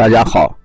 [0.00, 0.58] 大家好，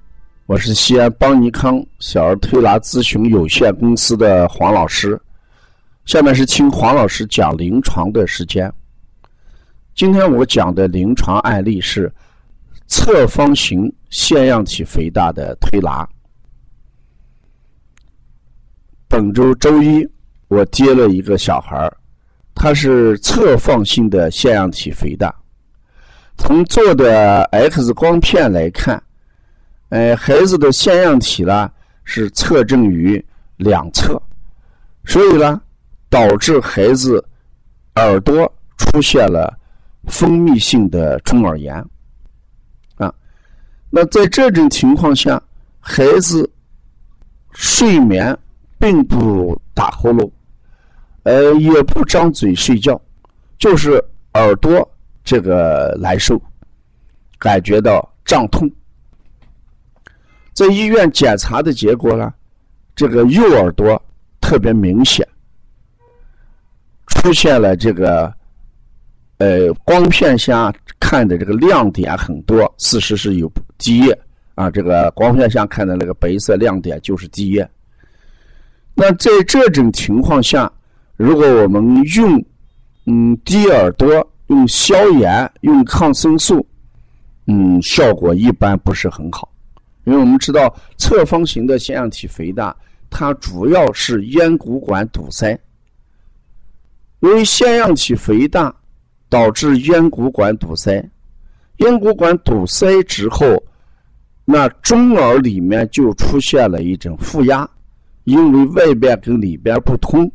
[0.45, 5.21] 我是西安邦尼康小儿推拿咨询有限公司的黄老师。
[6.05, 8.71] 下面是听黄老师讲临床的时间。
[9.93, 12.09] 今天我讲的临床案例是
[12.87, 16.07] 侧方形腺样体肥大的推拿。
[19.09, 20.09] 本周周一，
[20.47, 21.91] 我接了一个小孩
[22.53, 25.35] 他是侧放性的腺样体肥大，
[26.37, 29.03] 从做的 X 光片来看。
[29.89, 31.71] 呃，孩子的腺样体呢
[32.03, 33.23] 是侧正于
[33.57, 34.21] 两侧，
[35.05, 35.61] 所以呢
[36.09, 37.23] 导致孩子
[37.95, 39.57] 耳朵出现了
[40.07, 41.75] 分泌性的中耳炎
[42.95, 43.13] 啊。
[43.89, 45.41] 那在这种情况下，
[45.79, 46.49] 孩子
[47.51, 48.37] 睡眠
[48.79, 50.29] 并不打呼噜，
[51.23, 52.99] 呃，也不张嘴睡觉，
[53.57, 54.85] 就是耳朵
[55.23, 56.41] 这个难受，
[57.37, 58.69] 感觉到胀痛。
[60.55, 62.33] 在医院检查的结果呢，
[62.95, 64.01] 这个右耳朵
[64.39, 65.27] 特别明显，
[67.07, 68.33] 出现了这个，
[69.37, 74.17] 呃，光片下看的这个亮点很多，事实是有积液
[74.55, 74.71] 啊。
[74.71, 77.69] 这个光片下看的那个白色亮点就是积液。
[78.93, 80.71] 那在这种情况下，
[81.17, 82.41] 如果我们用
[83.07, 86.65] 嗯滴耳朵、用消炎、用抗生素，
[87.47, 89.51] 嗯，效果一般不是很好。
[90.05, 92.75] 因为我们知道侧方形的腺样体肥大，
[93.09, 95.59] 它主要是咽鼓管堵塞。
[97.21, 98.73] 由于腺样体肥大
[99.29, 101.03] 导致咽鼓管堵塞，
[101.77, 103.61] 咽鼓管堵塞之后，
[104.43, 107.67] 那中耳里面就出现了一种负压，
[108.25, 110.31] 因为外边跟里边不通，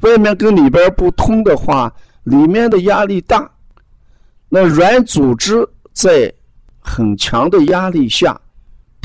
[0.00, 3.50] 外面跟里边不通的话，里面的压力大，
[4.48, 6.32] 那软组织在
[6.78, 8.40] 很强的压力下。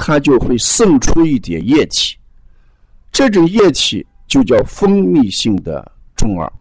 [0.01, 2.15] 它就会渗出一点液体，
[3.11, 6.51] 这种液体就叫分泌性的中耳，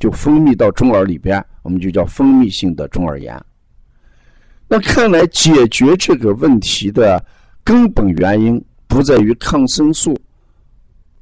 [0.00, 3.40] 就分泌到中耳里边，我们就叫分泌性的中耳炎。
[4.66, 7.24] 那看来解决这个问题的
[7.62, 10.18] 根本原因不在于抗生素，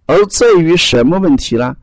[0.06, 1.76] 而在于什么问题呢？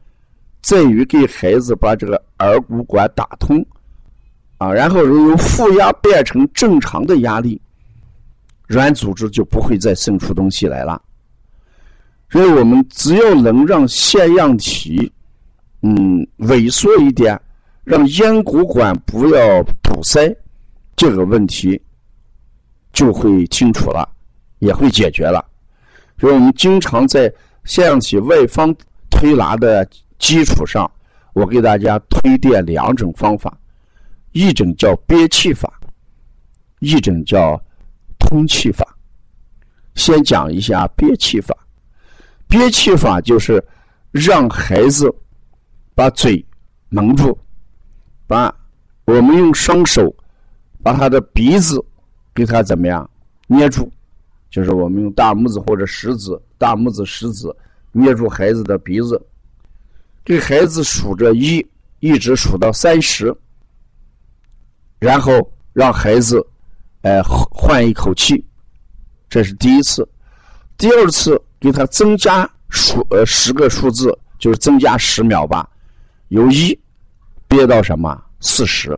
[0.62, 3.64] 在于给孩子把这个耳骨管打通，
[4.58, 7.62] 啊，然后由负压变成正常的压力。
[8.72, 11.02] 软组织就不会再渗出东西来了，
[12.30, 15.12] 所以我们只要能让腺样体，
[15.82, 17.38] 嗯，萎缩一点，
[17.84, 20.34] 让咽鼓管不要堵塞，
[20.96, 21.82] 这个问题
[22.94, 24.08] 就会清楚了，
[24.60, 25.46] 也会解决了。
[26.18, 27.30] 所以我们经常在
[27.66, 28.74] 腺样体外方
[29.10, 29.86] 推拿的
[30.18, 30.90] 基础上，
[31.34, 33.54] 我给大家推荐两种方法，
[34.32, 35.70] 一种叫憋气法，
[36.80, 37.62] 一种叫。
[38.22, 38.86] 通气法，
[39.96, 41.54] 先讲一下憋气法。
[42.48, 43.62] 憋气法就是
[44.12, 45.14] 让孩子
[45.96, 46.46] 把嘴
[46.90, 47.38] 蒙住，
[48.28, 48.54] 把
[49.06, 50.16] 我们用双手
[50.82, 51.84] 把他的鼻子
[52.34, 53.10] 给他怎么样
[53.48, 53.92] 捏住，
[54.50, 57.54] 就是我们用大拇指或者食指、大拇指、食指
[57.92, 59.22] 捏住孩子的鼻子，
[60.24, 61.66] 给孩子数着一，
[62.00, 63.36] 一直数到三十，
[65.00, 66.46] 然后让孩子。
[67.02, 68.46] 哎，换一口气，
[69.28, 70.08] 这是第一次。
[70.78, 75.68] 第二次给他增加数呃十个数字，就是增加十秒吧，
[76.28, 76.80] 由一
[77.48, 78.96] 憋到什么四十。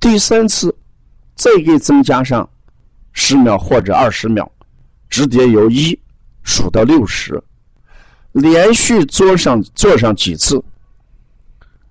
[0.00, 0.76] 第三次
[1.36, 2.48] 再给增加上
[3.12, 4.50] 十秒或者二十秒，
[5.08, 5.96] 直接由一
[6.42, 7.40] 数到六十，
[8.32, 10.60] 连续做上做上几次。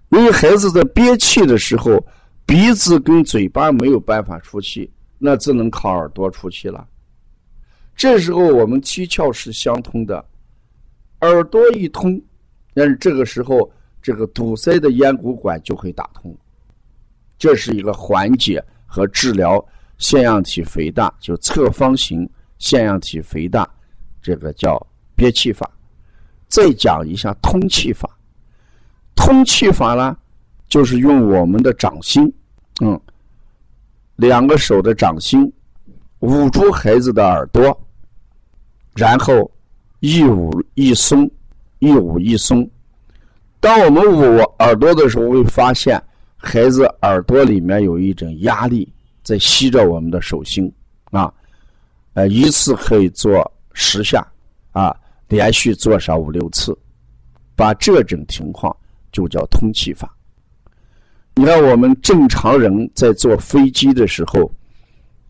[0.10, 2.06] 因为孩子在憋气的时候。
[2.46, 6.88] 鼻子跟嘴巴没有办法出气，那只能靠耳朵出气了。
[7.96, 10.24] 这时候我们七窍是相通的，
[11.22, 12.22] 耳朵一通，
[12.74, 16.36] 但是这个时候这个堵塞的咽鼓管就会打通。
[17.38, 19.64] 这是一个缓解和治疗
[19.98, 22.30] 腺样体肥大，就侧方形
[22.60, 23.68] 腺样体肥大，
[24.22, 24.80] 这个叫
[25.16, 25.70] 憋气法。
[26.48, 28.10] 再讲一下通气法，
[29.16, 30.18] 通气法呢？
[30.74, 32.34] 就是用我们的掌心，
[32.82, 33.00] 嗯，
[34.16, 35.54] 两个手的掌心
[36.22, 37.80] 捂住孩子的耳朵，
[38.96, 39.52] 然后
[40.00, 41.30] 一捂一松，
[41.78, 42.68] 一捂一松。
[43.60, 46.02] 当我们捂耳朵的时候，会发现
[46.38, 48.92] 孩子耳朵里面有一种压力
[49.22, 50.74] 在吸着我们的手心
[51.12, 51.32] 啊，
[52.14, 53.30] 呃，一次可以做
[53.74, 54.26] 十下
[54.72, 54.92] 啊，
[55.28, 56.76] 连续做上五六次，
[57.56, 58.76] 把这种情况
[59.12, 60.12] 就叫通气法。
[61.36, 64.52] 你看，我们正常人在坐飞机的时候，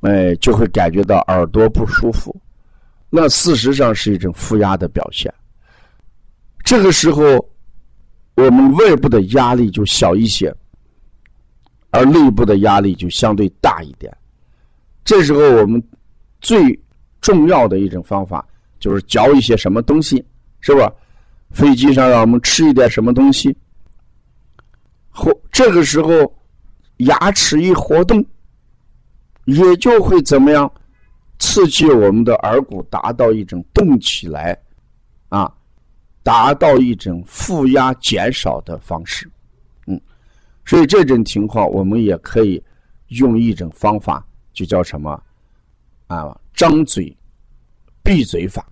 [0.01, 2.35] 哎，就会感觉到耳朵不舒服。
[3.09, 5.33] 那事实上是一种负压的表现。
[6.63, 7.23] 这个时候，
[8.35, 10.53] 我们外部的压力就小一些，
[11.91, 14.11] 而内部的压力就相对大一点。
[15.05, 15.81] 这时候，我们
[16.41, 16.77] 最
[17.21, 18.45] 重要的一种方法
[18.79, 20.23] 就是嚼一些什么东西，
[20.59, 20.91] 是吧？
[21.51, 23.55] 飞机上让我们吃一点什么东西，
[25.63, 26.09] 这个时候
[26.97, 28.23] 牙齿一活动，
[29.45, 30.69] 也就会怎么样？
[31.39, 34.57] 刺激我们的耳骨达到一种动起来，
[35.29, 35.49] 啊，
[36.21, 39.25] 达到一种负压减少的方式，
[39.87, 39.99] 嗯，
[40.65, 42.61] 所以这种情况我们也可以
[43.07, 45.11] 用一种方法，就叫什么
[46.07, 46.37] 啊？
[46.53, 47.15] 张嘴
[48.03, 48.67] 闭嘴法，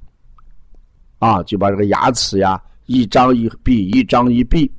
[1.19, 4.69] 啊，就把这个牙齿呀一张一闭，一张一闭，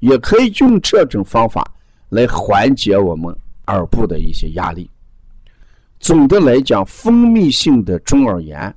[0.00, 1.64] 也可以用这种方法
[2.08, 3.34] 来缓解我们
[3.66, 4.88] 耳部的一些压力。
[5.98, 8.74] 总的来讲，分泌性的中耳炎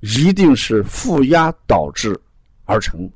[0.00, 2.18] 一定是负压导致
[2.64, 3.10] 而成，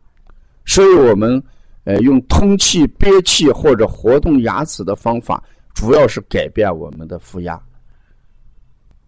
[0.65, 1.41] 所以我们
[1.85, 5.43] 呃用通气、憋气或者活动牙齿的方法，
[5.75, 7.61] 主要是改变我们的负压。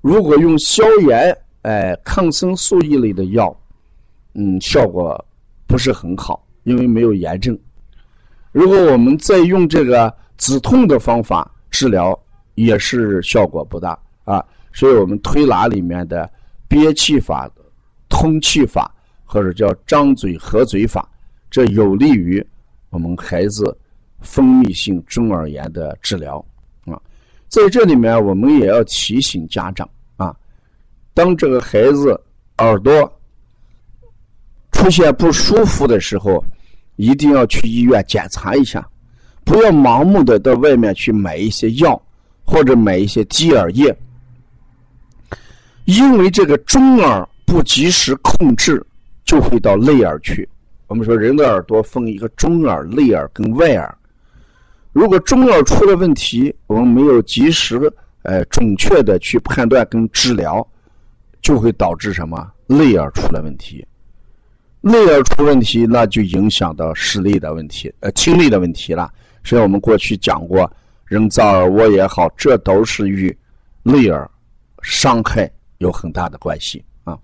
[0.01, 3.55] 如果用消炎、哎抗生素一类的药，
[4.35, 5.25] 嗯，效果
[5.67, 7.59] 不是很好，因为没有炎症。
[8.59, 12.19] 如果我们再用这个止痛的方法治疗，
[12.57, 13.97] 也是效果不大。
[14.25, 16.29] 啊，所以我们推拿里面的
[16.67, 17.49] 憋气法、
[18.09, 18.93] 通气法，
[19.25, 21.09] 或者叫张嘴合嘴法，
[21.49, 22.45] 这有利于
[22.91, 23.79] 我们孩子
[24.23, 26.45] 分泌性中耳炎的治疗
[26.85, 27.01] 啊。
[27.47, 30.35] 在这里面，我们也要提醒家长啊，
[31.15, 32.21] 当这个孩子
[32.59, 33.21] 耳朵
[34.73, 36.45] 出现不舒服的时候，
[36.99, 38.87] 一定要去医院检查一下，
[39.45, 42.01] 不要盲目的到外面去买一些药
[42.45, 43.97] 或者买一些滴耳液。
[45.85, 48.85] 因为这个中耳不及时控制，
[49.25, 50.47] 就会到内耳去。
[50.89, 53.97] 我们说人的耳朵分一个中耳、内耳跟外耳。
[54.93, 57.81] 如果中耳出了问题，我们没有及时
[58.23, 60.67] 呃准确的去判断跟治疗，
[61.41, 62.51] 就会导致什么？
[62.67, 63.87] 内耳出了问题。
[64.81, 69.13] 内耳出问题，那就影响到视力的问题，呃，听力的问题了。
[69.45, 70.71] 所以我们过去讲过，
[71.05, 73.37] 人造耳蜗也好，这都是与
[73.83, 74.31] 内耳
[74.83, 75.51] 伤害。
[75.79, 77.17] 有很大的关系啊，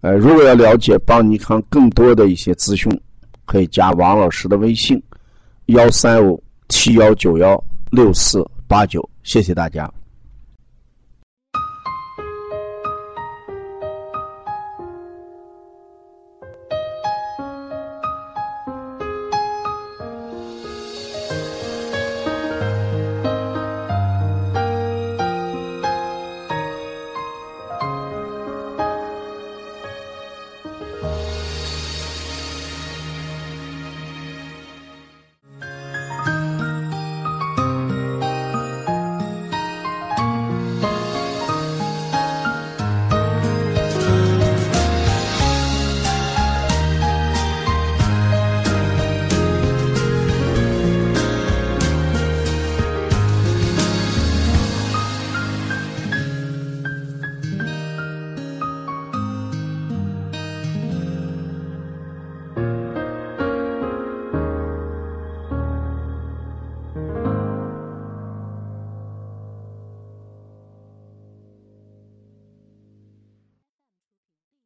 [0.00, 2.90] 呃，如果要了解邦尼康更多的一些资讯，
[3.44, 5.00] 可以加王老师的微信：
[5.66, 7.62] 幺三五七幺九幺
[7.92, 9.88] 六四八九，谢谢大家。